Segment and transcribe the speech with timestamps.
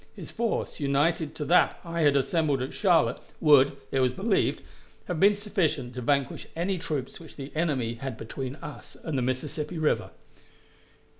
[0.15, 4.63] His force, united to that I had assembled at Charlotte, would, it was believed,
[5.05, 9.21] have been sufficient to vanquish any troops which the enemy had between us and the
[9.21, 10.09] Mississippi River.